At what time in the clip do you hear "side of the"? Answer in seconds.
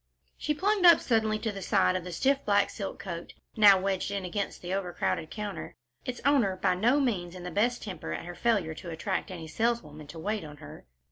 1.61-2.11